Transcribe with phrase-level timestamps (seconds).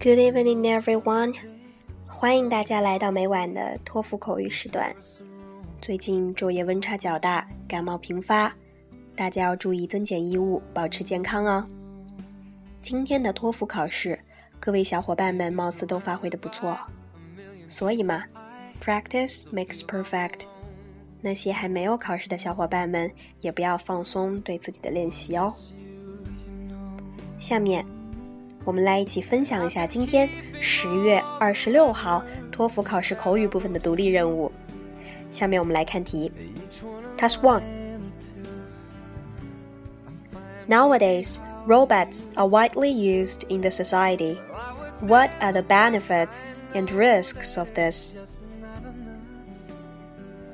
[0.00, 1.34] Good evening, everyone.
[2.06, 4.94] 欢迎大家来到每晚的托福口语时段。
[5.82, 8.54] 最近昼夜温差较大，感冒频发，
[9.16, 11.64] 大家要注意增减衣物，保持健康哦。
[12.80, 14.16] 今天的托福考试，
[14.60, 16.78] 各位小伙伴们貌似都发挥的不错，
[17.66, 18.22] 所以嘛
[18.80, 20.42] ，practice makes perfect。
[21.20, 25.52] 那些还没有考试的小伙伴们，也不要放松对自己的练习哦。
[27.36, 27.84] 下面。
[28.68, 30.28] 我们来一起分享一下今天
[30.60, 32.22] 十月二十六号
[32.52, 34.52] 托福考试口语部分的独立任务。
[35.30, 36.30] 下面我们来看题。
[37.16, 37.62] Task one.
[40.68, 44.36] Nowadays, robots are widely used in the society.
[45.00, 48.14] What are the benefits and risks of this?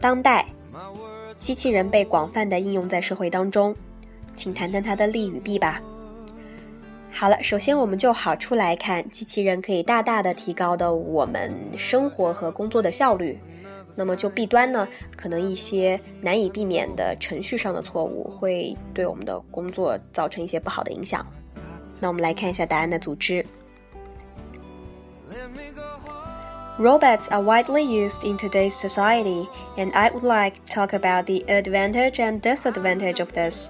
[0.00, 0.46] 当代，
[1.40, 3.74] 机器人被广泛的应用在社会当中，
[4.36, 5.82] 请谈谈它的利与弊吧。
[7.15, 13.39] 好了，首先我们就好处来看，机器人可以大大的提高的我们生活和工作的效率。
[13.97, 21.25] 那么就弊端呢，可能一些难以避免的程序上的错误会对我们的工作造成一些不好的影响。
[21.99, 23.45] 那我们来看一下答案的组织。
[26.79, 32.15] Robots are widely used in today's society, and I would like to talk about the advantage
[32.15, 33.69] and disadvantage of this.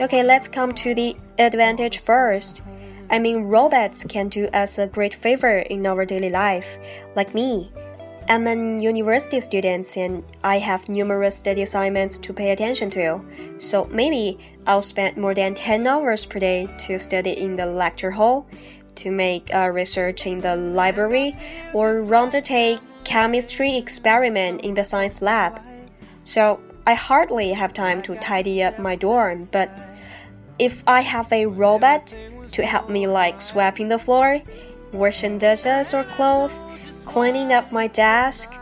[0.00, 2.62] Okay, let's come to the advantage first.
[3.10, 6.78] I mean, robots can do us a great favor in our daily life.
[7.14, 7.70] Like me,
[8.28, 13.20] I'm an university student and I have numerous study assignments to pay attention to.
[13.58, 18.10] So maybe I'll spend more than 10 hours per day to study in the lecture
[18.10, 18.48] hall,
[18.96, 21.36] to make a research in the library,
[21.72, 25.60] or undertake chemistry experiment in the science lab.
[26.24, 29.70] So I hardly have time to tidy up my dorm, but
[30.58, 32.16] if I have a robot
[32.52, 34.40] to help me like sweeping the floor,
[34.92, 36.56] washing dishes or clothes,
[37.04, 38.52] cleaning up my desk,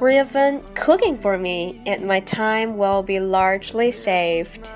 [0.00, 4.70] or even cooking for me, and my time will be largely saved.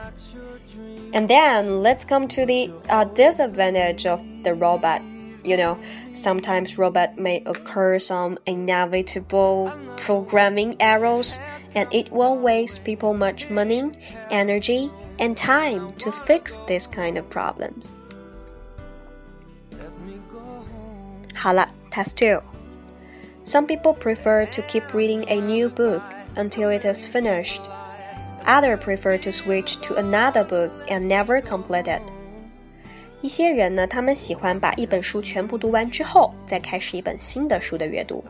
[1.15, 5.01] And then let's come to the uh, disadvantage of the robot
[5.45, 5.79] you know,
[6.13, 11.39] sometimes robot may occur some inevitable programming errors
[11.75, 13.91] and it will waste people much money,
[14.31, 17.87] energy, and time to fix this kind of problems.
[21.35, 22.43] 好了，Task Two.
[23.45, 26.03] Some people prefer to keep reading a new book
[26.37, 27.61] until it is finished.
[28.47, 32.03] Others prefer to switch to another book and never complete it.
[33.25, 38.23] 一些人呢，他们喜欢把一本书全部读完之后，再开始一本新的书的阅读；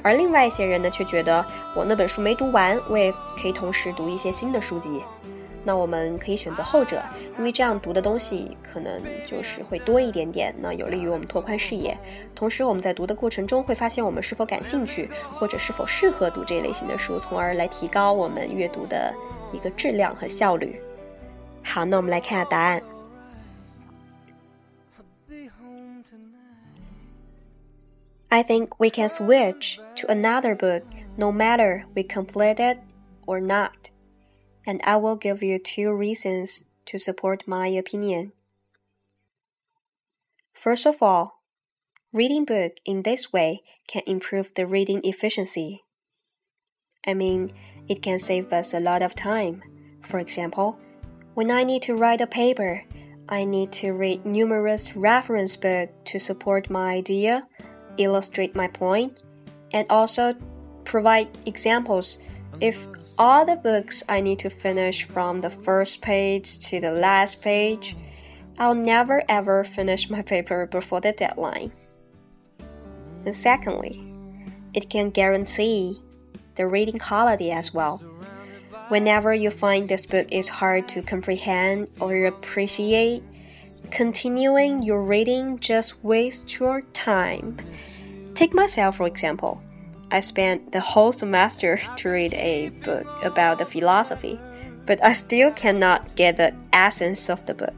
[0.00, 1.44] 而另外一些人呢，却觉得
[1.74, 5.02] 我那本书没读完，我也可以同时读一些新的书籍。
[5.64, 7.02] 那我们可以选择后者，
[7.36, 11.98] 因为这样读的东西可能就是会多一点点，那有利于我们拓宽视野。
[12.32, 19.12] 同时，我们在读的过程中会发现我们是否感兴趣，或者是否适合读这类型的书，从而来提高我们阅读的
[19.50, 20.80] 一个质量和效率。
[21.64, 22.80] 好，那我们来看下答案。
[28.30, 30.84] I think we can switch to another book
[31.16, 32.78] no matter we complete it
[33.26, 33.90] or not.
[34.66, 38.32] And I will give you two reasons to support my opinion.
[40.52, 41.42] First of all,
[42.12, 45.84] reading book in this way can improve the reading efficiency.
[47.06, 47.52] I mean,
[47.88, 49.62] it can save us a lot of time.
[50.02, 50.78] For example,
[51.34, 52.84] when I need to write a paper,
[53.28, 57.46] I need to read numerous reference books to support my idea
[57.98, 59.24] illustrate my point
[59.72, 60.34] and also
[60.84, 62.18] provide examples.
[62.60, 62.86] If
[63.18, 67.96] all the books I need to finish from the first page to the last page,
[68.58, 71.72] I'll never ever finish my paper before the deadline.
[73.24, 74.02] And secondly,
[74.72, 75.98] it can guarantee
[76.54, 78.02] the reading quality as well.
[78.88, 83.22] Whenever you find this book is hard to comprehend or appreciate,
[83.91, 87.57] continuing your reading just wastes your time.
[88.33, 89.59] Take myself, for example.
[90.09, 94.39] I spent the whole semester to read a book about the philosophy,
[94.85, 97.73] but I still cannot get the essence of the book.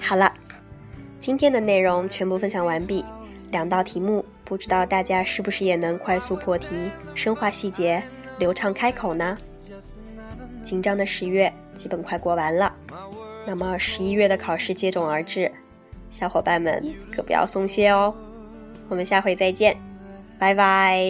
[0.00, 0.32] 好了，
[1.18, 3.04] 今天的内容全部分享完毕。
[3.50, 6.68] 两道题目，不知道大家是不是也能快速破题、
[7.14, 8.02] 深化细节、
[8.38, 9.36] 流畅开口呢？
[10.62, 12.72] 紧张的十月基本快过完了。
[13.45, 15.51] 那么十一月的考试接踵而至，
[16.09, 18.13] 小伙伴们可不要松懈哦。
[18.89, 19.77] 我们下回再见，
[20.39, 21.03] 拜拜。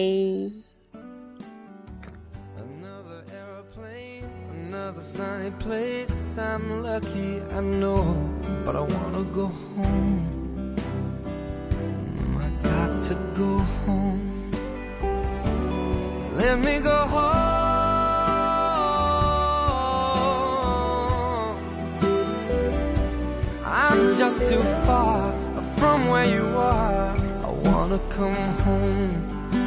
[16.38, 17.25] Let me go home.
[24.28, 25.32] just too far
[25.76, 27.16] from where you are.
[27.44, 28.34] I wanna come
[28.64, 29.65] home.